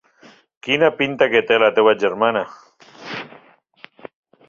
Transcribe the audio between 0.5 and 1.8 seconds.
Quina pinta que té la